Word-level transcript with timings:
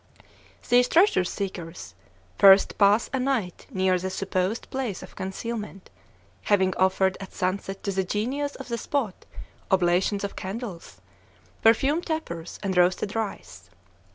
These 0.67 0.87
treasure 0.87 1.23
seekers 1.23 1.93
first 2.39 2.79
pass 2.79 3.07
a 3.13 3.19
night 3.19 3.67
near 3.69 3.99
the 3.99 4.09
supposed 4.09 4.67
place 4.71 5.03
of 5.03 5.15
concealment, 5.15 5.91
having 6.45 6.75
offered 6.77 7.17
at 7.21 7.33
sunset 7.35 7.83
to 7.83 7.91
the 7.91 8.03
genius 8.03 8.55
of 8.55 8.67
the 8.67 8.79
spot 8.79 9.27
oblations 9.69 10.23
of 10.23 10.35
candles, 10.35 11.01
perfumed 11.61 12.07
tapers, 12.07 12.59
and 12.63 12.75
roasted 12.75 13.15
rice. 13.15 13.69